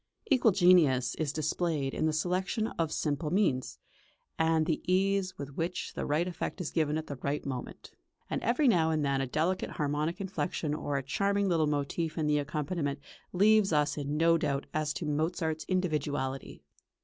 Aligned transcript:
Equal 0.31 0.49
genius 0.51 1.13
is 1.13 1.31
displayed 1.31 1.93
in 1.93 2.07
the 2.07 2.11
selection 2.11 2.65
of 2.79 2.91
simple 2.91 3.29
meins, 3.29 3.77
and 4.39 4.65
the 4.65 4.81
ease 4.91 5.37
with 5.37 5.53
which 5.55 5.93
the 5.93 6.07
right 6.07 6.27
effect 6.27 6.59
is 6.59 6.71
given 6.71 6.97
at 6.97 7.05
the 7.05 7.17
right 7.17 7.45
moment; 7.45 7.91
and 8.27 8.41
every 8.41 8.67
now 8.67 8.89
and 8.89 9.05
then 9.05 9.21
a 9.21 9.27
delicate 9.27 9.69
harmonic 9.69 10.19
inflection, 10.19 10.73
or 10.73 10.97
a 10.97 11.03
charming 11.03 11.47
little 11.47 11.67
motif 11.67 12.17
in 12.17 12.25
the 12.25 12.39
accompaniment, 12.39 12.97
leaves 13.31 13.71
us 13.71 13.95
in 13.95 14.17
no 14.17 14.39
doubt 14.39 14.65
as 14.73 14.91
to 14.93 15.05
Mozart's 15.05 15.65
individuality. 15.65 16.63